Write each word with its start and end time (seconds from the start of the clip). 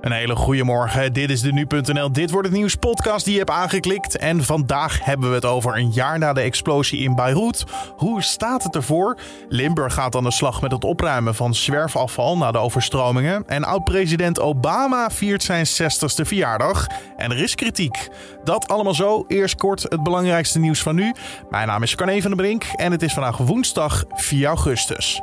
Een 0.00 0.12
hele 0.12 0.36
goede 0.36 0.64
morgen. 0.64 1.12
Dit 1.12 1.30
is 1.30 1.40
de 1.40 1.52
nu.nl. 1.52 2.12
Dit 2.12 2.30
wordt 2.30 2.48
het 2.48 2.56
nieuws 2.56 2.74
podcast 2.74 3.24
die 3.24 3.32
je 3.32 3.38
hebt 3.38 3.50
aangeklikt. 3.50 4.16
En 4.16 4.44
vandaag 4.44 5.04
hebben 5.04 5.28
we 5.28 5.34
het 5.34 5.44
over 5.44 5.76
een 5.76 5.90
jaar 5.90 6.18
na 6.18 6.32
de 6.32 6.40
explosie 6.40 6.98
in 6.98 7.14
Beirut. 7.14 7.64
Hoe 7.96 8.22
staat 8.22 8.62
het 8.62 8.74
ervoor? 8.74 9.18
Limburg 9.48 9.94
gaat 9.94 10.16
aan 10.16 10.24
de 10.24 10.30
slag 10.30 10.62
met 10.62 10.72
het 10.72 10.84
opruimen 10.84 11.34
van 11.34 11.54
zwerfafval 11.54 12.36
na 12.36 12.52
de 12.52 12.58
overstromingen. 12.58 13.44
En 13.46 13.64
oud-president 13.64 14.40
Obama 14.40 15.10
viert 15.10 15.42
zijn 15.42 15.66
60ste 15.66 16.26
verjaardag. 16.26 16.86
En 17.16 17.30
er 17.30 17.42
is 17.42 17.54
kritiek. 17.54 18.08
Dat 18.44 18.68
allemaal 18.68 18.94
zo. 18.94 19.24
Eerst 19.28 19.56
kort 19.56 19.82
het 19.82 20.02
belangrijkste 20.02 20.58
nieuws 20.58 20.82
van 20.82 20.94
nu. 20.94 21.14
Mijn 21.50 21.66
naam 21.66 21.82
is 21.82 21.94
Carne 21.94 22.22
van 22.22 22.30
der 22.30 22.40
Brink 22.40 22.64
en 22.76 22.92
het 22.92 23.02
is 23.02 23.12
vandaag 23.12 23.36
woensdag 23.36 24.04
4 24.14 24.46
augustus. 24.46 25.20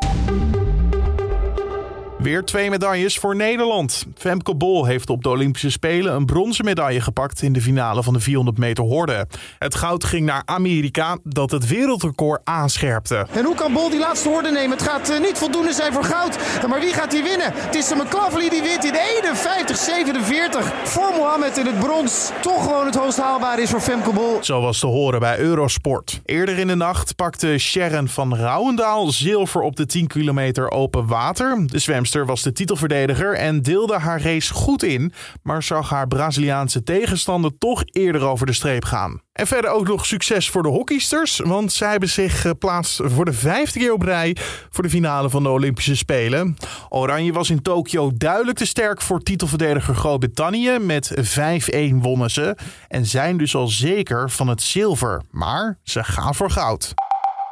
Weer 2.18 2.44
twee 2.44 2.70
medailles 2.70 3.18
voor 3.18 3.36
Nederland. 3.36 4.06
Femke 4.16 4.56
Bol 4.56 4.86
heeft 4.86 5.10
op 5.10 5.24
de 5.24 5.30
Olympische 5.30 5.70
Spelen 5.70 6.14
een 6.14 6.26
bronzen 6.26 6.66
medaille 6.66 7.02
gepakt 7.02 7.42
in 7.42 7.54
de 7.54 7.62
finale 7.62 8.04
van 8.04 8.14
de 8.14 8.20
400 8.20 8.58
meter 8.58 8.84
horde. 8.84 9.28
Het 9.60 9.76
goud 9.76 10.04
ging 10.04 10.26
naar 10.26 10.42
Amerika, 10.46 11.18
dat 11.24 11.52
het 11.52 11.68
wereldrecord 11.68 12.42
aanscherpte. 12.44 13.26
En 13.34 13.46
hoe 13.46 13.56
kan 13.56 13.74
Bol 13.74 13.90
die 13.90 14.00
laatste 14.00 14.30
horde 14.30 14.52
nemen? 14.52 14.78
Het 14.78 14.88
gaat 14.88 15.10
uh, 15.10 15.20
niet 15.20 15.38
voldoende 15.38 15.74
zijn 15.74 15.94
voor 15.94 16.04
goud. 16.04 16.38
Maar 16.68 16.80
wie 16.80 16.94
gaat 16.94 17.12
die 17.12 17.24
winnen? 17.24 17.52
Het 17.54 17.76
is 17.76 17.88
de 17.88 17.96
McLaughlin 17.96 18.50
die 18.50 18.62
wint 18.62 18.86
in 18.86 18.94
51-47 18.94 20.74
voor 20.84 21.14
Mohammed 21.18 21.58
in 21.58 21.66
het 21.66 21.80
brons. 21.80 22.32
Toch 22.42 22.64
gewoon 22.64 22.86
het 22.86 22.96
hoogst 22.96 23.18
haalbaar 23.18 23.60
is 23.60 23.70
voor 23.70 23.82
Femke 23.82 24.14
Bol. 24.14 24.38
Zo 24.42 24.62
was 24.62 24.80
te 24.80 24.88
horen 24.88 25.20
bij 25.20 25.40
Eurosport. 25.40 26.22
Eerder 26.26 26.58
in 26.58 26.68
de 26.68 26.76
nacht 26.76 27.16
pakte 27.16 27.58
Sharon 27.58 28.08
van 28.08 28.36
Rouwendaal 28.36 29.12
zilver 29.12 29.62
op 29.62 29.76
de 29.76 29.86
10 29.86 30.08
kilometer 30.08 30.72
open 30.72 31.08
water. 31.08 31.68
De 31.68 31.80
zwemster 31.80 32.06
was 32.26 32.42
de 32.42 32.52
titelverdediger 32.52 33.34
en 33.34 33.62
deelde 33.62 33.98
haar 33.98 34.22
race 34.22 34.54
goed 34.54 34.84
in, 34.84 35.14
maar 35.44 35.64
zag 35.64 35.90
haar 35.90 36.08
Braziliaanse 36.08 36.84
tegenstander 36.84 37.58
toch 37.58 37.84
eerder 37.86 38.22
over 38.22 38.46
de 38.46 38.54
streep 38.54 38.86
gaan. 38.86 39.22
En 39.34 39.48
verder 39.48 39.72
ook 39.72 39.88
nog 39.88 40.06
succes 40.06 40.50
voor 40.50 40.64
de 40.64 40.70
hockeysters, 40.70 41.40
want 41.44 41.72
zij 41.72 41.92
hebben 41.92 42.10
zich 42.10 42.42
geplaatst 42.42 43.02
voor 43.04 43.26
de 43.26 43.34
vijfde 43.34 43.80
keer 43.80 43.94
op 43.94 44.02
rij 44.02 44.36
voor 44.70 44.84
de 44.84 44.90
finale 44.90 45.30
van 45.30 45.44
de 45.44 45.50
Olympische 45.50 45.96
Spelen. 45.96 46.58
Oranje 46.90 47.34
was 47.34 47.50
in 47.50 47.62
Tokio 47.62 48.12
duidelijk 48.16 48.58
te 48.58 48.66
sterk 48.66 49.02
voor 49.02 49.24
titelverdediger 49.24 49.96
Groot-Brittannië. 49.96 50.78
Met 50.80 51.14
5-1 51.14 51.96
wonnen 52.02 52.30
ze 52.30 52.58
en 52.88 53.06
zijn 53.06 53.38
dus 53.38 53.56
al 53.56 53.68
zeker 53.68 54.30
van 54.30 54.48
het 54.48 54.62
zilver, 54.62 55.22
maar 55.32 55.78
ze 55.84 56.04
gaan 56.04 56.36
voor 56.36 56.52
goud. 56.52 56.94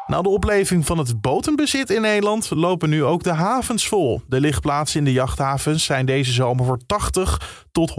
Na 0.07 0.21
de 0.21 0.29
opleving 0.29 0.85
van 0.85 0.97
het 0.97 1.21
botenbezit 1.21 1.89
in 1.89 2.01
Nederland 2.01 2.49
lopen 2.49 2.89
nu 2.89 3.03
ook 3.03 3.23
de 3.23 3.33
havens 3.33 3.87
vol. 3.87 4.21
De 4.27 4.39
lichtplaatsen 4.39 4.99
in 4.99 5.05
de 5.05 5.11
jachthavens 5.11 5.83
zijn 5.83 6.05
deze 6.05 6.31
zomer 6.31 6.65
voor 6.65 6.79
80 6.85 7.65
tot 7.71 7.93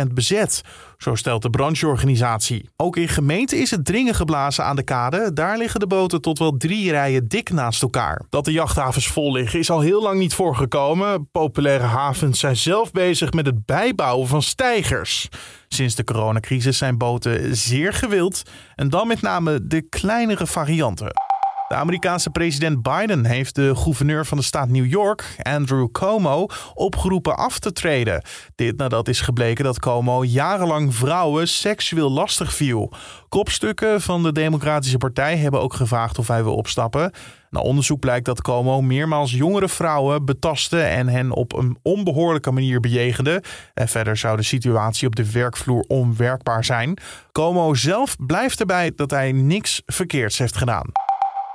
100% 0.00 0.12
bezet. 0.12 0.62
Zo 0.98 1.14
stelt 1.14 1.42
de 1.42 1.50
brancheorganisatie. 1.50 2.68
Ook 2.76 2.96
in 2.96 3.08
gemeenten 3.08 3.58
is 3.60 3.70
het 3.70 3.84
dringen 3.84 4.14
geblazen 4.14 4.64
aan 4.64 4.76
de 4.76 4.82
kade. 4.82 5.32
Daar 5.32 5.58
liggen 5.58 5.80
de 5.80 5.86
boten 5.86 6.20
tot 6.20 6.38
wel 6.38 6.56
drie 6.56 6.90
rijen 6.90 7.28
dik 7.28 7.50
naast 7.50 7.82
elkaar. 7.82 8.22
Dat 8.28 8.44
de 8.44 8.52
jachthavens 8.52 9.06
vol 9.06 9.32
liggen 9.32 9.58
is 9.58 9.70
al 9.70 9.80
heel 9.80 10.02
lang 10.02 10.18
niet 10.18 10.34
voorgekomen. 10.34 11.28
Populaire 11.30 11.84
havens 11.84 12.38
zijn 12.40 12.56
zelf 12.56 12.92
bezig 12.92 13.32
met 13.32 13.46
het 13.46 13.66
bijbouwen 13.66 14.28
van 14.28 14.42
stijgers. 14.42 15.28
Sinds 15.68 15.94
de 15.94 16.04
coronacrisis 16.04 16.78
zijn 16.78 16.98
boten 16.98 17.56
zeer 17.56 17.92
gewild 17.92 18.42
en 18.74 18.88
dan 18.88 19.06
met 19.06 19.20
name 19.20 19.66
de 19.66 19.82
kleinere 19.82 20.46
varianten. 20.46 21.33
De 21.68 21.74
Amerikaanse 21.74 22.30
president 22.30 22.82
Biden 22.82 23.24
heeft 23.24 23.54
de 23.54 23.76
gouverneur 23.76 24.26
van 24.26 24.38
de 24.38 24.44
staat 24.44 24.68
New 24.68 24.86
York, 24.86 25.36
Andrew 25.42 25.88
Cuomo, 25.92 26.46
opgeroepen 26.74 27.36
af 27.36 27.58
te 27.58 27.72
treden. 27.72 28.22
Dit 28.54 28.76
nadat 28.76 29.08
is 29.08 29.20
gebleken 29.20 29.64
dat 29.64 29.80
Cuomo 29.80 30.24
jarenlang 30.24 30.94
vrouwen 30.94 31.48
seksueel 31.48 32.10
lastig 32.10 32.54
viel. 32.54 32.92
Kopstukken 33.28 34.00
van 34.00 34.22
de 34.22 34.32
Democratische 34.32 34.98
Partij 34.98 35.36
hebben 35.36 35.60
ook 35.60 35.74
gevraagd 35.74 36.18
of 36.18 36.28
hij 36.28 36.42
wil 36.42 36.54
opstappen. 36.54 37.10
Na 37.50 37.60
onderzoek 37.60 38.00
blijkt 38.00 38.24
dat 38.24 38.42
Cuomo 38.42 38.82
meermaals 38.82 39.32
jongere 39.32 39.68
vrouwen 39.68 40.24
betastte 40.24 40.80
en 40.80 41.08
hen 41.08 41.30
op 41.30 41.56
een 41.56 41.78
onbehoorlijke 41.82 42.50
manier 42.50 42.80
bejegende. 42.80 43.42
En 43.74 43.88
verder 43.88 44.16
zou 44.16 44.36
de 44.36 44.42
situatie 44.42 45.06
op 45.06 45.16
de 45.16 45.30
werkvloer 45.32 45.84
onwerkbaar 45.88 46.64
zijn. 46.64 46.98
Cuomo 47.32 47.74
zelf 47.74 48.16
blijft 48.26 48.60
erbij 48.60 48.92
dat 48.96 49.10
hij 49.10 49.32
niks 49.32 49.82
verkeerds 49.86 50.38
heeft 50.38 50.56
gedaan. 50.56 51.03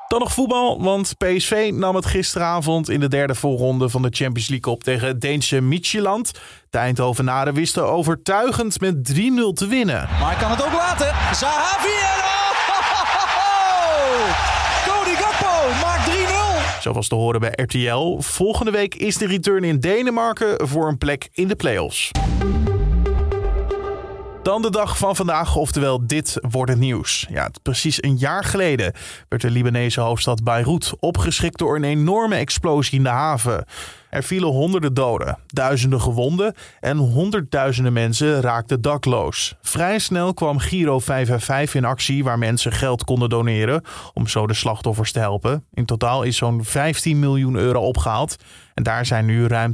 Dan 0.09 0.19
nog 0.19 0.31
voetbal, 0.31 0.81
want 0.81 1.17
PSV 1.17 1.71
nam 1.73 1.95
het 1.95 2.05
gisteravond 2.05 2.89
in 2.89 2.99
de 2.99 3.07
derde 3.07 3.35
voorronde 3.35 3.89
van 3.89 4.01
de 4.01 4.09
Champions 4.11 4.49
League 4.49 4.73
op 4.73 4.83
tegen 4.83 5.07
het 5.07 5.21
Deense 5.21 5.61
Midtjylland. 5.61 6.31
De 6.69 6.77
Eindhovenaren 6.77 7.53
wisten 7.53 7.85
overtuigend 7.85 8.81
met 8.81 8.95
3-0 8.95 9.15
te 9.53 9.67
winnen. 9.67 10.07
Maar 10.19 10.29
hij 10.29 10.35
kan 10.39 10.51
het 10.51 10.65
ook 10.65 10.73
laten. 10.73 11.07
Zahavi 11.35 11.87
en... 11.87 12.19
Oh! 13.11 14.37
Cody 14.87 15.15
Gakpo 15.15 15.79
maakt 15.81 16.09
3-0. 16.77 16.81
Zo 16.81 16.93
was 16.93 17.07
te 17.07 17.15
horen 17.15 17.39
bij 17.39 17.53
RTL. 17.55 18.17
Volgende 18.19 18.71
week 18.71 18.95
is 18.95 19.17
de 19.17 19.27
return 19.27 19.63
in 19.63 19.79
Denemarken 19.79 20.67
voor 20.67 20.87
een 20.87 20.97
plek 20.97 21.29
in 21.31 21.47
de 21.47 21.55
play-offs. 21.55 22.11
Dan 24.49 24.61
de 24.61 24.69
dag 24.69 24.97
van 24.97 25.15
vandaag, 25.15 25.55
oftewel 25.55 26.07
dit 26.07 26.37
wordt 26.49 26.71
het 26.71 26.79
nieuws. 26.79 27.27
Ja, 27.29 27.49
precies 27.61 28.03
een 28.03 28.17
jaar 28.17 28.43
geleden 28.43 28.93
werd 29.27 29.41
de 29.41 29.49
Libanese 29.49 30.01
hoofdstad 30.01 30.43
Beirut 30.43 30.93
opgeschrikt 30.99 31.57
door 31.57 31.75
een 31.75 31.83
enorme 31.83 32.35
explosie 32.35 32.97
in 32.97 33.03
de 33.03 33.09
haven. 33.09 33.65
Er 34.09 34.23
vielen 34.23 34.49
honderden 34.49 34.93
doden, 34.93 35.38
duizenden 35.47 36.01
gewonden 36.01 36.53
en 36.79 36.97
honderdduizenden 36.97 37.93
mensen 37.93 38.41
raakten 38.41 38.81
dakloos. 38.81 39.55
Vrij 39.61 39.99
snel 39.99 40.33
kwam 40.33 40.59
Giro 40.59 40.99
555 40.99 41.81
in 41.81 41.85
actie 41.88 42.23
waar 42.23 42.38
mensen 42.38 42.71
geld 42.71 43.03
konden 43.03 43.29
doneren 43.29 43.83
om 44.13 44.27
zo 44.27 44.47
de 44.47 44.53
slachtoffers 44.53 45.11
te 45.11 45.19
helpen. 45.19 45.65
In 45.73 45.85
totaal 45.85 46.23
is 46.23 46.38
zo'n 46.38 46.63
15 46.63 47.19
miljoen 47.19 47.55
euro 47.55 47.81
opgehaald 47.81 48.35
en 48.79 48.85
daar 48.85 49.06
zijn 49.06 49.25
nu 49.25 49.47
ruim 49.47 49.72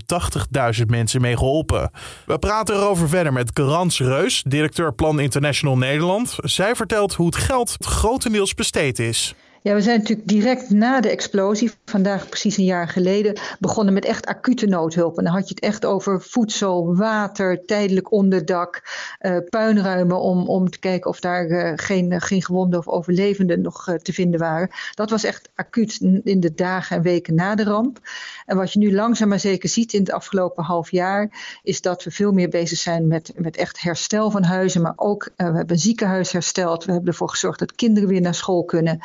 80.000 0.78 0.86
mensen 0.88 1.22
mee 1.22 1.38
geholpen. 1.38 1.92
We 2.26 2.40
praten 2.40 2.76
erover 2.76 3.10
verder 3.10 3.34
met 3.34 3.52
Garans 3.54 4.00
Reus, 4.00 4.44
directeur 4.48 4.94
Plan 4.94 5.20
International 5.20 5.78
Nederland. 5.78 6.36
Zij 6.38 6.76
vertelt 6.76 7.14
hoe 7.14 7.26
het 7.26 7.36
geld 7.36 7.76
grotendeels 7.80 8.54
besteed 8.54 9.00
is. 9.00 9.36
Ja, 9.66 9.74
we 9.74 9.82
zijn 9.82 10.00
natuurlijk 10.00 10.28
direct 10.28 10.70
na 10.70 11.02
de 11.02 11.10
explosie, 11.10 11.72
vandaag 11.86 12.30
precies 12.30 12.58
een 12.58 12.64
jaar 12.64 12.88
geleden, 12.88 13.40
begonnen 13.60 13.94
met 13.94 14.06
echt 14.06 14.26
acute 14.26 14.66
noodhulp. 14.66 15.18
En 15.18 15.24
dan 15.24 15.34
had 15.34 15.48
je 15.48 15.56
het 15.56 15.64
echt 15.64 15.86
over 15.86 16.22
voedsel, 16.22 16.96
water, 16.96 17.66
tijdelijk 17.66 18.12
onderdak, 18.12 18.82
uh, 19.22 19.38
puinruimen 19.50 20.20
om, 20.20 20.48
om 20.48 20.70
te 20.70 20.80
kijken 20.80 21.10
of 21.10 21.20
daar 21.20 21.48
uh, 21.48 21.72
geen, 21.76 22.22
geen 22.22 22.44
gewonden 22.44 22.80
of 22.80 22.88
overlevenden 22.88 23.62
nog 23.62 23.88
uh, 23.88 23.96
te 23.96 24.14
vinden 24.14 24.40
waren. 24.40 24.70
Dat 24.94 25.10
was 25.10 25.24
echt 25.24 25.50
acuut 25.56 26.00
in 26.24 26.40
de 26.40 26.54
dagen 26.54 26.96
en 26.96 27.02
weken 27.02 27.36
na 27.36 27.56
de 27.56 27.64
ramp. 27.64 28.00
En 28.46 28.58
wat 28.58 28.74
je 28.74 28.80
nu 28.80 28.96
langzaam 28.96 29.30
maar 29.30 29.40
zeker 29.40 29.70
ziet 29.70 29.94
in 29.94 30.00
het 30.00 30.12
afgelopen 30.12 30.64
half 30.64 30.92
jaar, 30.92 31.58
is 31.64 31.82
dat 31.82 32.04
we 32.04 32.12
veel 32.12 32.32
meer 32.32 32.50
bezig 32.50 32.78
zijn 32.78 33.08
met, 33.08 33.34
met 33.36 33.58
echt 33.58 33.82
herstel 33.82 34.32
van 34.32 34.44
huizen, 34.44 34.82
maar 34.82 34.94
ook 34.96 35.32
we 35.36 35.44
hebben 35.44 35.72
een 35.72 35.80
ziekenhuis 35.80 36.32
hersteld. 36.32 36.86
We 36.86 36.92
hebben 36.92 37.10
ervoor 37.10 37.30
gezorgd 37.30 37.60
dat 37.60 37.76
kinderen 37.76 38.10
weer 38.10 38.22
naar 38.22 38.36
school 38.36 38.64
kunnen. 38.64 39.00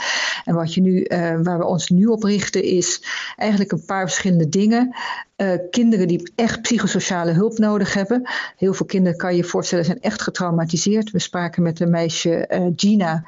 En 0.51 0.57
wat 0.57 0.75
je 0.75 0.81
nu, 0.81 1.07
uh, 1.09 1.19
waar 1.43 1.59
we 1.59 1.65
ons 1.65 1.89
nu 1.89 2.07
op 2.07 2.23
richten 2.23 2.63
is 2.63 3.03
eigenlijk 3.37 3.73
een 3.73 3.85
paar 3.85 4.07
verschillende 4.07 4.49
dingen. 4.49 4.97
Uh, 5.37 5.53
kinderen 5.71 6.09
die 6.09 6.33
echt 6.35 6.63
psychosociale 6.63 7.33
hulp 7.33 7.59
nodig 7.59 7.95
hebben. 7.95 8.31
Heel 8.57 8.75
veel 8.75 8.87
kinderen, 8.87 9.19
kan 9.19 9.31
je 9.31 9.37
je 9.37 9.45
voorstellen, 9.45 9.85
zijn 9.85 10.01
echt 10.01 10.23
getraumatiseerd. 10.23 11.11
We 11.11 11.19
spraken 11.19 11.63
met 11.63 11.81
een 11.81 11.91
meisje, 11.91 12.49
uh, 12.53 12.67
Gina. 12.77 13.25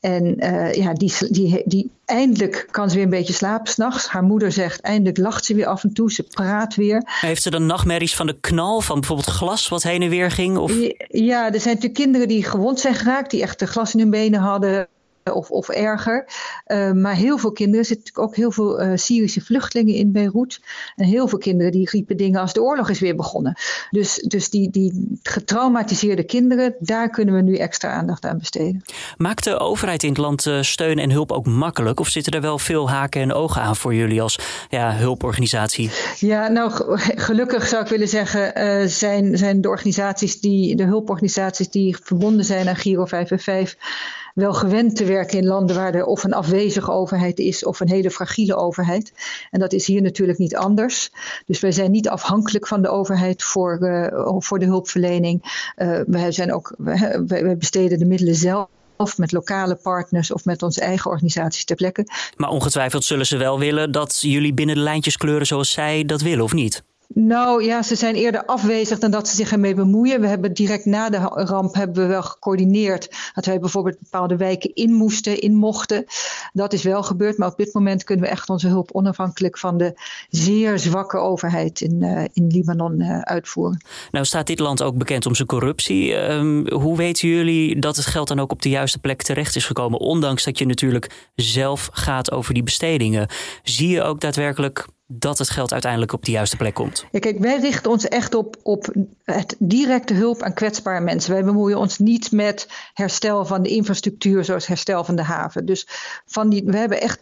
En 0.00 0.44
uh, 0.44 0.74
ja, 0.74 0.92
die, 0.92 1.12
die, 1.30 1.62
die, 1.64 1.90
eindelijk 2.04 2.68
kan 2.70 2.88
ze 2.88 2.94
weer 2.94 3.04
een 3.04 3.10
beetje 3.10 3.32
slapen 3.32 3.72
s'nachts. 3.72 4.08
Haar 4.08 4.24
moeder 4.24 4.52
zegt, 4.52 4.80
eindelijk 4.80 5.18
lacht 5.18 5.44
ze 5.44 5.54
weer 5.54 5.66
af 5.66 5.82
en 5.82 5.92
toe. 5.92 6.12
Ze 6.12 6.22
praat 6.22 6.74
weer. 6.74 7.02
Heeft 7.20 7.42
ze 7.42 7.50
dan 7.50 7.66
nachtmerries 7.66 8.16
van 8.16 8.26
de 8.26 8.36
knal, 8.40 8.80
van 8.80 8.98
bijvoorbeeld 8.98 9.30
glas 9.30 9.68
wat 9.68 9.82
heen 9.82 10.02
en 10.02 10.08
weer 10.08 10.30
ging? 10.30 10.56
Of? 10.56 10.72
Ja, 11.08 11.52
er 11.52 11.60
zijn 11.60 11.74
natuurlijk 11.74 11.94
kinderen 11.94 12.28
die 12.28 12.44
gewond 12.44 12.80
zijn 12.80 12.94
geraakt. 12.94 13.30
Die 13.30 13.42
echt 13.42 13.62
glas 13.62 13.94
in 13.94 14.00
hun 14.00 14.10
benen 14.10 14.40
hadden 14.40 14.88
of, 15.32 15.50
of 15.50 15.68
erger. 15.68 16.26
Uh, 16.66 16.92
maar 16.92 17.14
heel 17.14 17.38
veel 17.38 17.52
kinderen, 17.52 17.80
er 17.80 17.86
zitten 17.86 18.04
natuurlijk 18.06 18.28
ook 18.28 18.36
heel 18.36 18.50
veel 18.50 18.82
uh, 18.82 18.90
Syrische 18.94 19.40
vluchtelingen 19.40 19.94
in 19.94 20.12
Beirut. 20.12 20.60
En 20.96 21.04
heel 21.04 21.28
veel 21.28 21.38
kinderen 21.38 21.72
die 21.72 21.90
riepen 21.90 22.16
dingen 22.16 22.40
als 22.40 22.52
de 22.52 22.62
oorlog 22.62 22.88
is 22.88 23.00
weer 23.00 23.16
begonnen. 23.16 23.58
Dus, 23.90 24.14
dus 24.14 24.50
die, 24.50 24.70
die 24.70 25.18
getraumatiseerde 25.22 26.24
kinderen, 26.24 26.74
daar 26.78 27.10
kunnen 27.10 27.34
we 27.34 27.40
nu 27.40 27.56
extra 27.56 27.90
aandacht 27.90 28.24
aan 28.24 28.38
besteden. 28.38 28.82
Maakt 29.16 29.44
de 29.44 29.58
overheid 29.58 30.02
in 30.02 30.08
het 30.08 30.18
land 30.18 30.46
uh, 30.46 30.62
steun 30.62 30.98
en 30.98 31.10
hulp 31.10 31.32
ook 31.32 31.46
makkelijk? 31.46 32.00
Of 32.00 32.08
zitten 32.08 32.32
er 32.32 32.40
wel 32.40 32.58
veel 32.58 32.90
haken 32.90 33.20
en 33.20 33.32
ogen 33.32 33.62
aan 33.62 33.76
voor 33.76 33.94
jullie 33.94 34.22
als 34.22 34.38
ja, 34.68 34.94
hulporganisatie? 34.94 35.90
Ja, 36.18 36.48
nou 36.48 36.70
gelukkig 36.98 37.66
zou 37.66 37.82
ik 37.82 37.88
willen 37.88 38.08
zeggen, 38.08 38.90
zijn, 38.90 39.38
zijn 39.38 39.60
de 39.60 39.68
organisaties 39.68 40.40
die, 40.40 40.76
de 40.76 40.84
hulporganisaties 40.84 41.70
die 41.70 41.96
verbonden 42.02 42.44
zijn 42.44 42.68
aan 42.68 42.76
Giro 42.76 43.04
555 43.04 44.14
wel 44.36 44.54
gewend 44.54 44.96
te 44.96 45.04
werken 45.04 45.38
in 45.38 45.46
landen 45.46 45.76
waar 45.76 45.94
er 45.94 46.04
of 46.04 46.24
een 46.24 46.32
afwezige 46.32 46.90
overheid 46.90 47.38
is 47.38 47.64
of 47.64 47.80
een 47.80 47.88
hele 47.88 48.10
fragiele 48.10 48.54
overheid. 48.56 49.12
En 49.50 49.60
dat 49.60 49.72
is 49.72 49.86
hier 49.86 50.02
natuurlijk 50.02 50.38
niet 50.38 50.56
anders. 50.56 51.10
Dus 51.46 51.60
wij 51.60 51.72
zijn 51.72 51.90
niet 51.90 52.08
afhankelijk 52.08 52.66
van 52.66 52.82
de 52.82 52.88
overheid 52.88 53.42
voor, 53.42 53.78
uh, 53.80 54.34
voor 54.38 54.58
de 54.58 54.64
hulpverlening. 54.64 55.70
Uh, 55.76 56.00
wij, 56.06 56.32
zijn 56.32 56.52
ook, 56.52 56.74
wij, 56.76 57.56
besteden 57.58 57.98
de 57.98 58.04
middelen 58.04 58.34
zelf 58.34 58.68
met 59.16 59.32
lokale 59.32 59.74
partners 59.74 60.32
of 60.32 60.44
met 60.44 60.62
onze 60.62 60.80
eigen 60.80 61.10
organisaties 61.10 61.64
ter 61.64 61.76
plekke. 61.76 62.06
Maar 62.36 62.50
ongetwijfeld 62.50 63.04
zullen 63.04 63.26
ze 63.26 63.36
wel 63.36 63.58
willen 63.58 63.92
dat 63.92 64.18
jullie 64.20 64.54
binnen 64.54 64.74
de 64.74 64.80
lijntjes 64.80 65.16
kleuren 65.16 65.46
zoals 65.46 65.72
zij 65.72 66.04
dat 66.04 66.20
willen, 66.20 66.44
of 66.44 66.52
niet? 66.52 66.82
Nou 67.08 67.64
ja, 67.64 67.82
ze 67.82 67.94
zijn 67.94 68.14
eerder 68.14 68.44
afwezig 68.44 68.98
dan 68.98 69.10
dat 69.10 69.28
ze 69.28 69.36
zich 69.36 69.52
ermee 69.52 69.74
bemoeien. 69.74 70.20
We 70.20 70.26
hebben 70.26 70.52
direct 70.52 70.84
na 70.84 71.10
de 71.10 71.18
ramp 71.18 71.74
hebben 71.74 72.02
we 72.02 72.08
wel 72.08 72.22
gecoördineerd 72.22 73.30
dat 73.34 73.46
wij 73.46 73.58
bijvoorbeeld 73.58 73.98
bepaalde 73.98 74.36
wijken 74.36 74.74
in 74.74 74.92
moesten, 74.92 75.40
in 75.40 75.54
mochten. 75.54 76.04
Dat 76.52 76.72
is 76.72 76.82
wel 76.82 77.02
gebeurd, 77.02 77.38
maar 77.38 77.48
op 77.48 77.56
dit 77.56 77.74
moment 77.74 78.04
kunnen 78.04 78.24
we 78.24 78.30
echt 78.30 78.48
onze 78.48 78.68
hulp 78.68 78.92
onafhankelijk 78.92 79.58
van 79.58 79.78
de 79.78 80.00
zeer 80.28 80.78
zwakke 80.78 81.18
overheid 81.18 81.80
in, 81.80 82.02
uh, 82.02 82.24
in 82.32 82.46
Libanon 82.46 83.00
uh, 83.00 83.18
uitvoeren. 83.20 83.84
Nou 84.10 84.24
staat 84.24 84.46
dit 84.46 84.58
land 84.58 84.82
ook 84.82 84.96
bekend 84.96 85.26
om 85.26 85.34
zijn 85.34 85.48
corruptie. 85.48 86.14
Um, 86.14 86.70
hoe 86.70 86.96
weten 86.96 87.28
jullie 87.28 87.78
dat 87.78 87.96
het 87.96 88.06
geld 88.06 88.28
dan 88.28 88.40
ook 88.40 88.52
op 88.52 88.62
de 88.62 88.68
juiste 88.68 88.98
plek 88.98 89.22
terecht 89.22 89.56
is 89.56 89.64
gekomen? 89.64 90.00
Ondanks 90.00 90.44
dat 90.44 90.58
je 90.58 90.66
natuurlijk 90.66 91.30
zelf 91.34 91.88
gaat 91.92 92.30
over 92.32 92.54
die 92.54 92.62
bestedingen. 92.62 93.28
Zie 93.62 93.88
je 93.88 94.02
ook 94.02 94.20
daadwerkelijk 94.20 94.86
dat 95.06 95.38
het 95.38 95.50
geld 95.50 95.72
uiteindelijk 95.72 96.12
op 96.12 96.24
de 96.24 96.30
juiste 96.30 96.56
plek 96.56 96.74
komt? 96.74 97.04
Kijk, 97.20 97.38
wij 97.38 97.60
richten 97.60 97.90
ons 97.90 98.08
echt 98.08 98.34
op, 98.34 98.56
op 98.62 98.94
het 99.24 99.56
directe 99.58 100.14
hulp 100.14 100.42
aan 100.42 100.54
kwetsbare 100.54 101.00
mensen. 101.00 101.32
Wij 101.32 101.44
bemoeien 101.44 101.78
ons 101.78 101.98
niet 101.98 102.32
met 102.32 102.68
herstel 102.94 103.44
van 103.44 103.62
de 103.62 103.68
infrastructuur, 103.68 104.44
zoals 104.44 104.66
herstel 104.66 105.04
van 105.04 105.16
de 105.16 105.22
haven. 105.22 105.66
Dus 105.66 105.86
van 106.26 106.48
die, 106.48 106.62
we 106.64 106.76
hebben 106.76 107.00
echt 107.00 107.20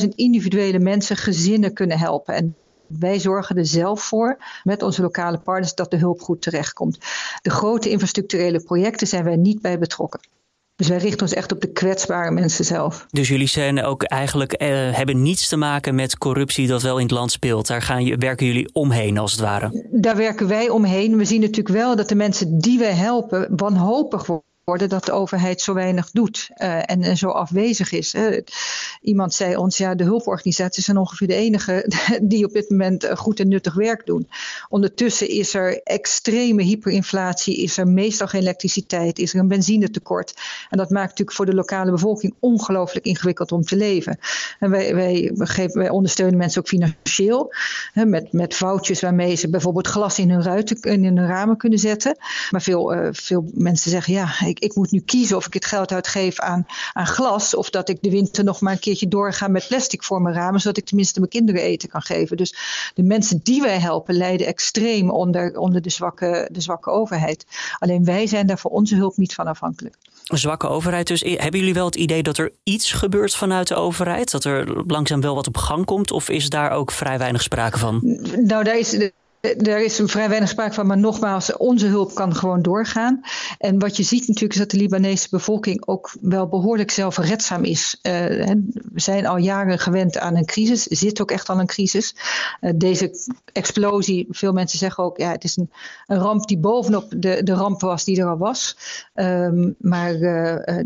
80.000 0.00 0.08
individuele 0.14 0.78
mensen, 0.78 1.16
gezinnen 1.16 1.72
kunnen 1.72 1.98
helpen. 1.98 2.34
En 2.34 2.56
wij 2.86 3.18
zorgen 3.18 3.56
er 3.56 3.66
zelf 3.66 4.02
voor 4.02 4.38
met 4.64 4.82
onze 4.82 5.02
lokale 5.02 5.38
partners 5.38 5.74
dat 5.74 5.90
de 5.90 5.96
hulp 5.96 6.20
goed 6.20 6.42
terechtkomt. 6.42 6.98
De 7.42 7.50
grote 7.50 7.90
infrastructurele 7.90 8.60
projecten 8.60 9.06
zijn 9.06 9.24
wij 9.24 9.36
niet 9.36 9.60
bij 9.60 9.78
betrokken. 9.78 10.20
Dus 10.80 10.88
wij 10.88 10.98
richten 10.98 11.22
ons 11.22 11.34
echt 11.34 11.52
op 11.52 11.60
de 11.60 11.72
kwetsbare 11.72 12.30
mensen 12.30 12.64
zelf. 12.64 13.06
Dus 13.10 13.28
jullie 13.28 13.46
zijn 13.46 13.84
ook 13.84 14.02
eigenlijk, 14.02 14.52
eh, 14.52 14.68
hebben 14.90 15.22
niets 15.22 15.48
te 15.48 15.56
maken 15.56 15.94
met 15.94 16.18
corruptie 16.18 16.66
dat 16.66 16.82
wel 16.82 16.96
in 16.96 17.02
het 17.02 17.10
land 17.10 17.32
speelt. 17.32 17.66
Daar 17.66 17.82
gaan, 17.82 18.18
werken 18.18 18.46
jullie 18.46 18.70
omheen 18.72 19.18
als 19.18 19.32
het 19.32 19.40
ware. 19.40 19.88
Daar 19.90 20.16
werken 20.16 20.48
wij 20.48 20.68
omheen. 20.68 21.16
We 21.16 21.24
zien 21.24 21.40
natuurlijk 21.40 21.76
wel 21.76 21.96
dat 21.96 22.08
de 22.08 22.14
mensen 22.14 22.58
die 22.58 22.78
wij 22.78 22.92
helpen 22.92 23.48
wanhopig 23.56 24.26
worden 24.26 24.49
dat 24.78 25.04
de 25.04 25.12
overheid 25.12 25.60
zo 25.60 25.74
weinig 25.74 26.10
doet 26.10 26.50
uh, 26.56 26.90
en, 26.90 27.16
zo 27.16 27.28
afwezig 27.28 27.92
is. 27.92 28.14
Iemand 29.00 29.34
zei 29.34 29.56
ons, 29.56 29.76
ja, 29.76 29.94
de 29.94 30.04
hulporganisaties 30.04 30.84
zijn 30.84 30.96
ongeveer 30.96 31.26
de 31.26 31.34
enige 31.34 31.92
die 32.22 32.44
op 32.44 32.52
dit 32.52 32.70
moment 32.70 33.04
eh, 33.04 33.16
goed 33.16 33.40
en 33.40 33.48
nuttig 33.48 33.74
werk 33.74 34.06
doen. 34.06 34.28
Ondertussen 34.68 35.28
is 35.28 35.54
er 35.54 35.82
extreme 35.82 36.62
hyperinflatie, 36.62 37.56
is 37.56 37.78
er 37.78 37.88
meestal 37.88 38.26
geen 38.26 38.40
elektriciteit, 38.40 39.18
is 39.18 39.34
er 39.34 39.40
een 39.40 39.48
benzinetekort. 39.48 40.34
En 40.70 40.78
dat 40.78 40.90
maakt 40.90 41.08
natuurlijk 41.08 41.36
voor 41.36 41.46
de 41.46 41.54
lokale 41.54 41.90
bevolking 41.90 42.34
ongelooflijk 42.38 43.06
ingewikkeld 43.06 43.52
om 43.52 43.62
te 43.62 43.76
leven. 43.76 44.18
En 44.58 44.70
wij, 44.70 44.94
wij, 44.94 45.30
geven, 45.34 45.78
wij 45.78 45.90
ondersteunen 45.90 46.38
mensen 46.38 46.60
ook 46.60 46.68
financieel, 46.68 47.54
met, 47.94 48.32
met 48.32 48.54
waarmee 48.58 49.34
ze 49.34 49.50
bijvoorbeeld 49.50 49.86
glas 49.86 50.18
in 50.18 50.30
hun, 50.30 50.42
ruiten, 50.42 50.80
in 50.80 51.04
hun 51.04 51.26
ramen 51.26 51.56
kunnen 51.56 51.78
zetten. 51.78 52.16
Maar 52.50 52.62
veel, 52.62 52.94
uh, 52.94 53.08
veel 53.12 53.50
mensen 53.54 53.90
zeggen, 53.90 54.14
ja, 54.14 54.40
ik, 54.46 54.58
ik 54.60 54.74
moet 54.74 54.90
nu 54.90 55.00
kiezen 55.00 55.36
of 55.36 55.46
ik 55.46 55.54
het 55.54 55.64
geld 55.64 55.92
uitgeef 55.92 56.38
aan, 56.38 56.66
aan 56.92 57.06
glas. 57.06 57.54
Of 57.54 57.70
dat 57.70 57.88
ik 57.88 57.98
de 58.00 58.10
winter 58.10 58.44
nog 58.44 58.60
maar 58.60 58.72
een 58.72 58.78
keertje 58.78 59.08
doorga 59.08 59.48
met 59.48 59.66
plastic 59.68 60.02
voor 60.02 60.22
mijn 60.22 60.34
ramen. 60.34 60.60
Zodat 60.60 60.76
ik 60.76 60.84
tenminste 60.84 61.18
mijn 61.18 61.30
kinderen 61.30 61.62
eten 61.62 61.88
kan 61.88 62.02
geven. 62.02 62.36
Dus 62.36 62.54
de 62.94 63.02
mensen 63.02 63.40
die 63.42 63.60
wij 63.60 63.78
helpen 63.78 64.14
lijden 64.14 64.46
extreem 64.46 65.10
onder, 65.10 65.58
onder 65.58 65.82
de, 65.82 65.90
zwakke, 65.90 66.48
de 66.52 66.60
zwakke 66.60 66.90
overheid. 66.90 67.46
Alleen 67.78 68.04
wij 68.04 68.26
zijn 68.26 68.46
daar 68.46 68.58
voor 68.58 68.70
onze 68.70 68.96
hulp 68.96 69.16
niet 69.16 69.34
van 69.34 69.46
afhankelijk. 69.46 69.96
Een 70.24 70.38
zwakke 70.38 70.68
overheid 70.68 71.06
dus. 71.06 71.20
Hebben 71.20 71.60
jullie 71.60 71.74
wel 71.74 71.84
het 71.84 71.94
idee 71.94 72.22
dat 72.22 72.38
er 72.38 72.52
iets 72.62 72.92
gebeurt 72.92 73.34
vanuit 73.34 73.68
de 73.68 73.74
overheid? 73.74 74.30
Dat 74.30 74.44
er 74.44 74.84
langzaam 74.86 75.20
wel 75.20 75.34
wat 75.34 75.46
op 75.46 75.56
gang 75.56 75.84
komt? 75.84 76.10
Of 76.10 76.28
is 76.28 76.48
daar 76.48 76.70
ook 76.70 76.90
vrij 76.90 77.18
weinig 77.18 77.42
sprake 77.42 77.78
van? 77.78 78.00
Nou, 78.36 78.64
daar 78.64 78.78
is 78.78 79.10
er 79.40 79.84
is 79.84 80.00
vrij 80.04 80.28
weinig 80.28 80.48
sprake 80.48 80.74
van, 80.74 80.86
maar 80.86 80.98
nogmaals, 80.98 81.56
onze 81.56 81.86
hulp 81.86 82.14
kan 82.14 82.34
gewoon 82.34 82.62
doorgaan. 82.62 83.20
En 83.58 83.78
wat 83.78 83.96
je 83.96 84.02
ziet 84.02 84.26
natuurlijk 84.26 84.52
is 84.52 84.58
dat 84.58 84.70
de 84.70 84.76
Libanese 84.76 85.28
bevolking 85.30 85.86
ook 85.86 86.16
wel 86.20 86.48
behoorlijk 86.48 86.90
zelfredzaam 86.90 87.64
is. 87.64 87.98
Uh, 88.02 88.12
we 88.92 89.00
zijn 89.00 89.26
al 89.26 89.36
jaren 89.36 89.78
gewend 89.78 90.18
aan 90.18 90.36
een 90.36 90.44
crisis, 90.44 90.82
zit 90.82 91.20
ook 91.20 91.30
echt 91.30 91.48
al 91.48 91.60
een 91.60 91.66
crisis. 91.66 92.16
Uh, 92.60 92.70
deze 92.76 93.14
explosie, 93.52 94.26
veel 94.30 94.52
mensen 94.52 94.78
zeggen 94.78 95.04
ook, 95.04 95.18
ja, 95.18 95.30
het 95.30 95.44
is 95.44 95.56
een, 95.56 95.70
een 96.06 96.18
ramp 96.18 96.46
die 96.46 96.58
bovenop 96.58 97.12
de, 97.16 97.42
de 97.42 97.52
ramp 97.52 97.80
was 97.80 98.04
die 98.04 98.20
er 98.20 98.28
al 98.28 98.38
was. 98.38 98.76
Um, 99.14 99.74
maar 99.78 100.18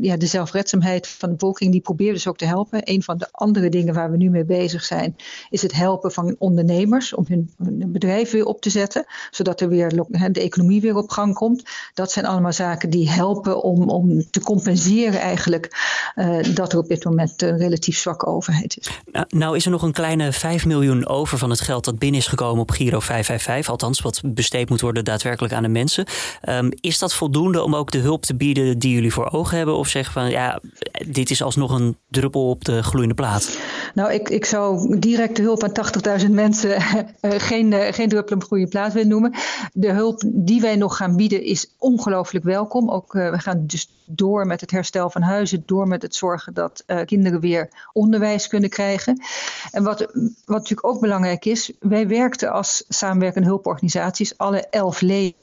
ja, 0.01 0.17
de 0.17 0.27
zelfredzaamheid 0.27 1.09
van 1.09 1.29
de 1.29 1.35
bevolking, 1.35 1.73
die 1.73 1.81
probeert 1.81 2.15
dus 2.15 2.27
ook 2.27 2.37
te 2.37 2.47
helpen. 2.47 2.81
Een 2.85 3.03
van 3.03 3.19
de 3.19 3.29
andere 3.31 3.69
dingen 3.69 3.95
waar 3.95 4.11
we 4.11 4.17
nu 4.17 4.31
mee 4.31 4.45
bezig 4.45 4.85
zijn, 4.85 5.17
is 5.51 5.62
het 5.62 5.73
helpen 5.73 6.12
van 6.12 6.37
ondernemers 6.39 7.15
om 7.15 7.25
hun, 7.29 7.51
bedrijf 7.87 8.33
weer 8.44 8.55
op 8.55 8.61
te 8.61 8.70
zetten, 8.70 9.05
zodat 9.31 9.61
er 9.61 9.69
weer 9.69 9.88
de 10.32 10.41
economie 10.41 10.81
weer 10.81 10.96
op 10.96 11.11
gang 11.11 11.35
komt. 11.35 11.62
Dat 11.94 12.12
zijn 12.12 12.26
allemaal 12.26 12.52
zaken 12.52 12.91
die 12.91 13.11
helpen 13.11 13.62
om, 13.62 13.88
om 13.88 14.31
te 14.31 14.41
compenseren 14.41 15.20
eigenlijk 15.20 15.73
uh, 16.14 16.55
dat 16.55 16.73
er 16.73 16.79
op 16.79 16.88
dit 16.88 17.05
moment 17.05 17.43
een 17.43 17.56
relatief 17.56 17.99
zwakke 17.99 18.26
overheid 18.26 18.76
is. 18.79 18.91
Nou, 19.12 19.26
nou, 19.29 19.56
is 19.56 19.64
er 19.64 19.70
nog 19.70 19.82
een 19.82 19.93
kleine 19.93 20.32
5 20.32 20.67
miljoen 20.67 21.06
over 21.06 21.38
van 21.38 21.50
het 21.50 21.61
geld 21.61 21.85
dat 21.85 21.99
binnen 21.99 22.20
is 22.20 22.26
gekomen 22.26 22.62
op 22.62 22.70
Giro 22.70 23.00
555, 23.00 23.70
althans 23.70 24.00
wat 24.00 24.20
besteed 24.25 24.69
moet 24.69 24.81
worden 24.81 25.05
daadwerkelijk 25.05 25.55
aan 25.55 25.62
de 25.62 25.69
mensen. 25.69 26.06
Um, 26.49 26.73
is 26.81 26.99
dat 26.99 27.14
voldoende 27.14 27.62
om 27.62 27.75
ook 27.75 27.91
de 27.91 27.99
hulp 27.99 28.25
te 28.25 28.35
bieden 28.35 28.79
die 28.79 28.94
jullie 28.94 29.12
voor 29.12 29.31
ogen 29.31 29.56
hebben? 29.56 29.76
Of 29.76 29.88
zeggen 29.88 30.12
van 30.12 30.31
ja, 30.31 30.61
dit 31.06 31.31
is 31.31 31.43
alsnog 31.43 31.70
een 31.70 31.96
druppel 32.08 32.49
op 32.49 32.64
de 32.64 32.82
gloeiende 32.82 33.14
plaat? 33.14 33.58
Nou, 33.94 34.12
ik, 34.12 34.29
ik 34.29 34.44
zou 34.44 34.99
directe 34.99 35.43
hulp 35.43 35.62
aan 35.62 36.20
80.000 36.20 36.31
mensen 36.31 36.76
uh, 36.76 37.02
geen, 37.49 37.73
geen 37.73 38.08
druppel 38.08 38.34
op 38.35 38.45
goede 38.45 38.69
plaats 38.69 38.95
wil 38.95 39.07
noemen. 39.07 39.35
De 39.73 39.93
hulp 39.93 40.23
die 40.27 40.61
wij 40.61 40.77
nog 40.77 40.97
gaan 40.97 41.17
bieden 41.17 41.43
is 41.43 41.75
ongelooflijk 41.79 42.45
welkom. 42.45 42.91
Ook 42.91 43.15
uh, 43.15 43.31
we 43.31 43.39
gaan 43.39 43.67
dus 43.67 43.89
door 44.07 44.47
met 44.47 44.61
het 44.61 44.71
herstel 44.71 45.11
van 45.11 45.23
huizen, 45.23 45.63
door 45.67 45.89
met 45.89 46.03
het 46.03 46.15
zorgen 46.15 46.55
dat 46.55 46.85
uh, 46.87 47.01
kinderen 47.05 47.41
weer 47.41 47.69
onderwijs 47.93 48.47
kunnen 48.47 48.71
krijgen. 48.71 49.23
En 49.71 49.83
wat, 49.83 50.01
wat 50.01 50.13
natuurlijk 50.47 50.87
ook 50.87 51.01
belangrijk 51.01 51.45
is, 51.45 51.73
wij 51.81 52.09
werkten 52.09 52.53
als 52.53 52.85
samenwerkende 52.89 53.49
hulporganisaties, 53.49 54.39
alle 54.39 54.67
elf 54.71 55.01
leden 55.01 55.43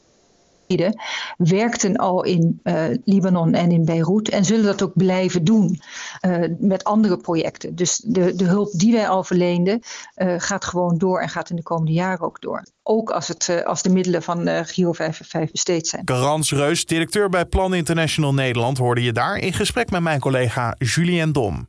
werkten 1.38 1.96
al 1.96 2.24
in 2.24 2.60
uh, 2.64 2.84
Libanon 3.04 3.54
en 3.54 3.72
in 3.72 3.86
Beirut 3.86 4.30
en 4.30 4.46
zullen 4.46 4.66
dat 4.66 4.82
ook 4.82 4.92
blijven 4.96 5.44
doen 5.44 5.82
uh, 6.22 6.46
met 6.60 6.84
andere 6.84 7.18
projecten. 7.18 7.76
Dus 7.76 8.02
de, 8.06 8.36
de 8.36 8.46
hulp 8.46 8.72
die 8.72 8.94
wij 8.94 9.08
al 9.08 9.24
verleenden 9.24 9.82
uh, 10.16 10.34
gaat 10.38 10.66
gewoon 10.66 10.98
door 10.98 11.22
en 11.22 11.30
gaat 11.30 11.50
in 11.50 11.56
de 11.56 11.64
komende 11.64 11.92
jaren 11.92 12.26
ook 12.26 12.42
door. 12.42 12.66
Ook 12.84 13.10
als, 13.10 13.28
het, 13.28 13.66
als 13.66 13.82
de 13.82 13.90
middelen 13.90 14.24
van 14.24 14.66
Giro 14.66 14.92
55 14.92 15.52
besteed 15.52 15.88
zijn. 15.88 16.02
Garans 16.06 16.52
Reus, 16.52 16.86
directeur 16.86 17.30
bij 17.30 17.46
Plan 17.46 17.74
International 17.74 18.34
Nederland, 18.34 18.78
hoorde 18.78 19.04
je 19.04 19.12
daar 19.12 19.38
in 19.38 19.54
gesprek 19.54 19.92
met 19.92 20.02
mijn 20.02 20.20
collega 20.20 20.76
Julien 20.78 21.32
Dom. 21.32 21.68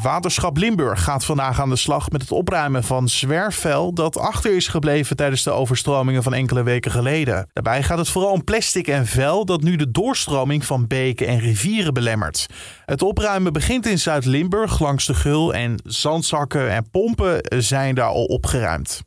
Waterschap 0.00 0.56
Limburg 0.56 1.02
gaat 1.02 1.24
vandaag 1.24 1.60
aan 1.60 1.68
de 1.68 1.76
slag 1.76 2.10
met 2.10 2.20
het 2.20 2.30
opruimen 2.30 2.84
van 2.84 3.08
zwerfvuil 3.08 3.92
dat 3.94 4.18
achter 4.18 4.56
is 4.56 4.68
gebleven 4.68 5.16
tijdens 5.16 5.42
de 5.42 5.50
overstromingen 5.50 6.22
van 6.22 6.34
enkele 6.34 6.62
weken 6.62 6.90
geleden. 6.90 7.48
Daarbij 7.52 7.82
gaat 7.82 7.98
het 7.98 8.08
vooral 8.08 8.32
om 8.32 8.44
plastic 8.44 8.88
en 8.88 9.06
vuil 9.06 9.44
dat 9.44 9.62
nu 9.62 9.76
de 9.76 9.90
doorstroming 9.90 10.64
van 10.64 10.86
beken 10.86 11.26
en 11.26 11.38
rivieren 11.38 11.94
belemmert. 11.94 12.46
Het 12.84 13.02
opruimen 13.02 13.52
begint 13.52 13.86
in 13.86 13.98
Zuid-Limburg 13.98 14.80
langs 14.80 15.06
de 15.06 15.14
Gul 15.14 15.54
en 15.54 15.80
zandzakken 15.84 16.70
en 16.70 16.90
pompen 16.90 17.40
zijn 17.62 17.94
daar 17.94 18.08
al 18.08 18.24
opgeruimd. 18.24 19.02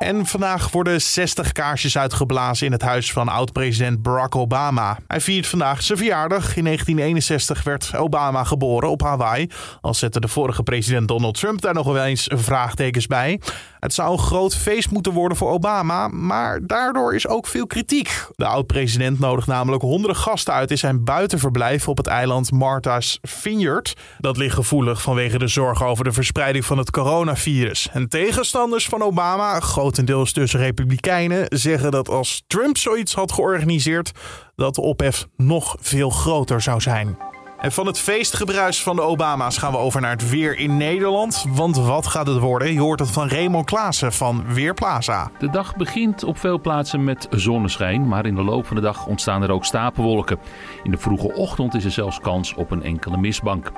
En 0.00 0.26
vandaag 0.26 0.70
worden 0.70 1.00
60 1.00 1.52
kaarsjes 1.52 1.98
uitgeblazen 1.98 2.66
in 2.66 2.72
het 2.72 2.82
huis 2.82 3.12
van 3.12 3.28
oud-president 3.28 4.02
Barack 4.02 4.36
Obama. 4.36 4.98
Hij 5.06 5.20
viert 5.20 5.46
vandaag 5.46 5.82
zijn 5.82 5.98
verjaardag. 5.98 6.56
In 6.56 6.64
1961 6.64 7.62
werd 7.62 7.96
Obama 7.96 8.44
geboren 8.44 8.90
op 8.90 9.02
Hawaii. 9.02 9.50
Al 9.80 9.94
zette 9.94 10.20
de 10.20 10.28
vorige 10.28 10.62
president 10.62 11.08
Donald 11.08 11.38
Trump 11.38 11.60
daar 11.60 11.74
nog 11.74 11.92
wel 11.92 12.04
eens 12.04 12.30
vraagtekens 12.34 13.06
bij. 13.06 13.40
Het 13.80 13.94
zou 13.94 14.12
een 14.12 14.18
groot 14.18 14.56
feest 14.56 14.90
moeten 14.90 15.12
worden 15.12 15.36
voor 15.36 15.50
Obama, 15.50 16.08
maar 16.08 16.66
daardoor 16.66 17.14
is 17.14 17.28
ook 17.28 17.46
veel 17.46 17.66
kritiek. 17.66 18.26
De 18.36 18.46
oud-president 18.46 19.18
nodigt 19.18 19.46
namelijk 19.46 19.82
honderden 19.82 20.16
gasten 20.16 20.54
uit 20.54 20.70
in 20.70 20.78
zijn 20.78 21.04
buitenverblijf 21.04 21.88
op 21.88 21.96
het 21.96 22.06
eiland 22.06 22.52
Martha's 22.52 23.18
Vineyard. 23.22 23.96
Dat 24.18 24.36
ligt 24.36 24.54
gevoelig 24.54 25.02
vanwege 25.02 25.38
de 25.38 25.48
zorgen 25.48 25.86
over 25.86 26.04
de 26.04 26.12
verspreiding 26.12 26.64
van 26.64 26.78
het 26.78 26.90
coronavirus. 26.90 27.88
En 27.92 28.08
tegenstanders 28.08 28.86
van 28.86 29.02
Obama, 29.02 29.60
grotendeels 29.60 30.32
dus 30.32 30.54
republikeinen, 30.54 31.46
zeggen 31.48 31.90
dat 31.90 32.08
als 32.08 32.42
Trump 32.46 32.76
zoiets 32.76 33.14
had 33.14 33.32
georganiseerd, 33.32 34.10
dat 34.56 34.74
de 34.74 34.80
ophef 34.80 35.26
nog 35.36 35.76
veel 35.80 36.10
groter 36.10 36.60
zou 36.60 36.80
zijn. 36.80 37.29
En 37.60 37.72
van 37.72 37.86
het 37.86 37.98
feestgebruis 37.98 38.82
van 38.82 38.96
de 38.96 39.02
Obama's 39.02 39.58
gaan 39.58 39.72
we 39.72 39.78
over 39.78 40.00
naar 40.00 40.10
het 40.10 40.30
weer 40.30 40.58
in 40.58 40.76
Nederland. 40.76 41.44
Want 41.48 41.76
wat 41.76 42.06
gaat 42.06 42.26
het 42.26 42.38
worden? 42.38 42.72
Je 42.72 42.80
hoort 42.80 43.00
het 43.00 43.10
van 43.10 43.28
Raymond 43.28 43.66
Klaassen 43.66 44.12
van 44.12 44.44
Weerplaza. 44.46 45.30
De 45.38 45.50
dag 45.50 45.76
begint 45.76 46.24
op 46.24 46.38
veel 46.38 46.60
plaatsen 46.60 47.04
met 47.04 47.26
zonneschijn, 47.30 48.08
maar 48.08 48.26
in 48.26 48.34
de 48.34 48.42
loop 48.42 48.66
van 48.66 48.76
de 48.76 48.82
dag 48.82 49.06
ontstaan 49.06 49.42
er 49.42 49.50
ook 49.50 49.64
stapelwolken. 49.64 50.38
In 50.82 50.90
de 50.90 50.98
vroege 50.98 51.34
ochtend 51.34 51.74
is 51.74 51.84
er 51.84 51.90
zelfs 51.90 52.20
kans 52.20 52.54
op 52.54 52.70
een 52.70 52.82
enkele 52.82 53.16
mistbank. 53.16 53.72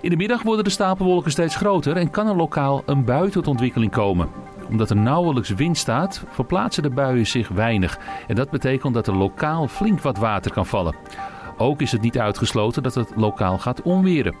In 0.00 0.10
de 0.10 0.16
middag 0.16 0.42
worden 0.42 0.64
de 0.64 0.70
stapelwolken 0.70 1.30
steeds 1.30 1.56
groter 1.56 1.96
en 1.96 2.10
kan 2.10 2.26
er 2.26 2.36
lokaal 2.36 2.82
een 2.86 3.04
bui 3.04 3.30
tot 3.30 3.46
ontwikkeling 3.46 3.92
komen. 3.92 4.28
Omdat 4.68 4.90
er 4.90 4.96
nauwelijks 4.96 5.50
wind 5.50 5.78
staat, 5.78 6.24
verplaatsen 6.30 6.82
de 6.82 6.90
buien 6.90 7.26
zich 7.26 7.48
weinig. 7.48 7.98
En 8.26 8.34
dat 8.34 8.50
betekent 8.50 8.94
dat 8.94 9.06
er 9.06 9.16
lokaal 9.16 9.68
flink 9.68 10.00
wat 10.00 10.18
water 10.18 10.52
kan 10.52 10.66
vallen. 10.66 10.94
Ook 11.56 11.80
is 11.80 11.92
het 11.92 12.00
niet 12.00 12.18
uitgesloten 12.18 12.82
dat 12.82 12.94
het 12.94 13.12
lokaal 13.16 13.58
gaat 13.58 13.82
onweren. 13.82 14.34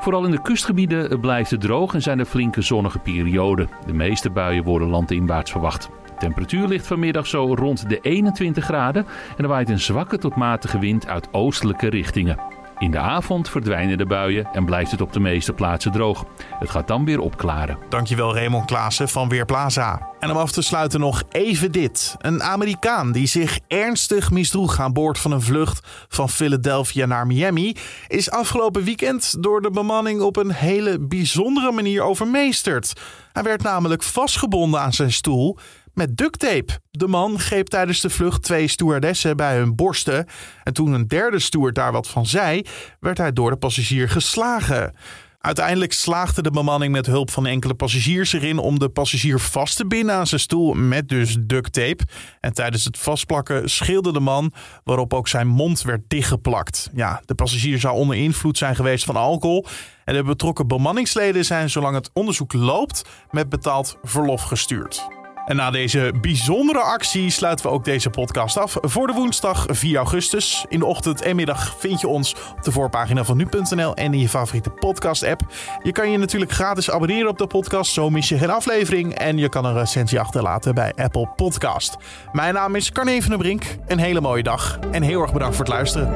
Vooral 0.00 0.24
in 0.24 0.30
de 0.30 0.42
kustgebieden 0.42 1.20
blijft 1.20 1.50
het 1.50 1.60
droog 1.60 1.94
en 1.94 2.02
zijn 2.02 2.18
er 2.18 2.24
flinke 2.24 2.62
zonnige 2.62 2.98
perioden. 2.98 3.68
De 3.86 3.92
meeste 3.92 4.30
buien 4.30 4.64
worden 4.64 4.88
landinwaarts 4.88 5.50
verwacht. 5.50 5.90
De 6.04 6.12
temperatuur 6.18 6.68
ligt 6.68 6.86
vanmiddag 6.86 7.26
zo 7.26 7.54
rond 7.54 7.88
de 7.88 8.00
21 8.00 8.64
graden 8.64 9.06
en 9.36 9.42
er 9.44 9.48
waait 9.48 9.68
een 9.68 9.80
zwakke 9.80 10.18
tot 10.18 10.36
matige 10.36 10.78
wind 10.78 11.06
uit 11.06 11.28
oostelijke 11.32 11.88
richtingen. 11.88 12.59
In 12.80 12.90
de 12.90 12.98
avond 12.98 13.48
verdwijnen 13.48 13.98
de 13.98 14.06
buien 14.06 14.48
en 14.52 14.64
blijft 14.64 14.90
het 14.90 15.00
op 15.00 15.12
de 15.12 15.20
meeste 15.20 15.52
plaatsen 15.52 15.92
droog. 15.92 16.24
Het 16.58 16.70
gaat 16.70 16.88
dan 16.88 17.04
weer 17.04 17.20
opklaren. 17.20 17.78
Dankjewel 17.88 18.34
Raymond 18.34 18.64
Klaassen 18.64 19.08
van 19.08 19.28
Weerplaza. 19.28 20.08
En 20.18 20.30
om 20.30 20.36
af 20.36 20.52
te 20.52 20.62
sluiten 20.62 21.00
nog 21.00 21.22
even 21.30 21.72
dit. 21.72 22.14
Een 22.18 22.42
Amerikaan 22.42 23.12
die 23.12 23.26
zich 23.26 23.58
ernstig 23.68 24.30
misdroeg 24.30 24.80
aan 24.80 24.92
boord 24.92 25.18
van 25.18 25.32
een 25.32 25.42
vlucht 25.42 25.86
van 26.08 26.28
Philadelphia 26.28 27.06
naar 27.06 27.26
Miami... 27.26 27.76
is 28.08 28.30
afgelopen 28.30 28.84
weekend 28.84 29.42
door 29.42 29.62
de 29.62 29.70
bemanning 29.70 30.20
op 30.20 30.36
een 30.36 30.52
hele 30.52 30.98
bijzondere 30.98 31.72
manier 31.72 32.02
overmeesterd. 32.02 32.92
Hij 33.32 33.42
werd 33.42 33.62
namelijk 33.62 34.02
vastgebonden 34.02 34.80
aan 34.80 34.92
zijn 34.92 35.12
stoel 35.12 35.58
met 35.94 36.16
ducttape. 36.16 36.80
De 36.90 37.08
man 37.08 37.38
greep 37.38 37.66
tijdens 37.66 38.00
de 38.00 38.10
vlucht 38.10 38.42
twee 38.42 38.68
stewardessen 38.68 39.36
bij 39.36 39.56
hun 39.56 39.74
borsten. 39.74 40.26
En 40.64 40.72
toen 40.72 40.92
een 40.92 41.08
derde 41.08 41.38
steward 41.38 41.74
daar 41.74 41.92
wat 41.92 42.08
van 42.08 42.26
zei, 42.26 42.62
werd 43.00 43.18
hij 43.18 43.32
door 43.32 43.50
de 43.50 43.56
passagier 43.56 44.08
geslagen. 44.08 44.94
Uiteindelijk 45.40 45.92
slaagde 45.92 46.42
de 46.42 46.50
bemanning 46.50 46.92
met 46.92 47.06
hulp 47.06 47.30
van 47.30 47.46
enkele 47.46 47.74
passagiers 47.74 48.32
erin 48.32 48.58
om 48.58 48.78
de 48.78 48.88
passagier 48.88 49.38
vast 49.38 49.76
te 49.76 49.86
binden 49.86 50.14
aan 50.14 50.26
zijn 50.26 50.40
stoel 50.40 50.72
met 50.74 51.08
dus 51.08 51.36
duct 51.40 51.72
tape. 51.72 52.04
En 52.40 52.52
tijdens 52.52 52.84
het 52.84 52.98
vastplakken 52.98 53.70
schilde 53.70 54.12
de 54.12 54.20
man, 54.20 54.52
waarop 54.84 55.14
ook 55.14 55.28
zijn 55.28 55.46
mond 55.46 55.82
werd 55.82 56.00
dichtgeplakt. 56.08 56.90
Ja, 56.94 57.22
de 57.24 57.34
passagier 57.34 57.78
zou 57.78 57.94
onder 57.96 58.16
invloed 58.16 58.58
zijn 58.58 58.76
geweest 58.76 59.04
van 59.04 59.16
alcohol. 59.16 59.66
En 60.04 60.14
de 60.14 60.22
betrokken 60.22 60.66
bemanningsleden 60.66 61.44
zijn, 61.44 61.70
zolang 61.70 61.94
het 61.94 62.10
onderzoek 62.12 62.52
loopt, 62.52 63.08
met 63.30 63.48
betaald 63.48 63.96
verlof 64.02 64.42
gestuurd. 64.42 65.19
En 65.46 65.56
na 65.56 65.70
deze 65.70 66.12
bijzondere 66.20 66.78
actie 66.78 67.30
sluiten 67.30 67.66
we 67.66 67.72
ook 67.72 67.84
deze 67.84 68.10
podcast 68.10 68.58
af 68.58 68.76
voor 68.80 69.06
de 69.06 69.12
woensdag 69.12 69.66
4 69.68 69.96
augustus. 69.96 70.64
In 70.68 70.78
de 70.78 70.84
ochtend 70.84 71.22
en 71.22 71.36
middag 71.36 71.74
vind 71.78 72.00
je 72.00 72.08
ons 72.08 72.34
op 72.56 72.62
de 72.62 72.72
voorpagina 72.72 73.24
van 73.24 73.36
nu.nl 73.36 73.94
en 73.94 74.12
in 74.12 74.20
je 74.20 74.28
favoriete 74.28 74.70
podcast-app. 74.70 75.40
Je 75.82 75.92
kan 75.92 76.10
je 76.10 76.18
natuurlijk 76.18 76.52
gratis 76.52 76.90
abonneren 76.90 77.28
op 77.28 77.38
de 77.38 77.46
podcast, 77.46 77.92
zo 77.92 78.10
mis 78.10 78.28
je 78.28 78.38
geen 78.38 78.50
aflevering. 78.50 79.14
En 79.14 79.38
je 79.38 79.48
kan 79.48 79.64
een 79.64 79.74
recensie 79.74 80.20
achterlaten 80.20 80.74
bij 80.74 80.92
Apple 80.96 81.28
Podcast. 81.36 81.96
Mijn 82.32 82.54
naam 82.54 82.74
is 82.74 82.92
Carne 82.92 83.20
van 83.20 83.30
der 83.30 83.38
Brink. 83.38 83.62
Een 83.86 83.98
hele 83.98 84.20
mooie 84.20 84.42
dag 84.42 84.78
en 84.90 85.02
heel 85.02 85.20
erg 85.20 85.32
bedankt 85.32 85.56
voor 85.56 85.64
het 85.64 85.74
luisteren. 85.74 86.14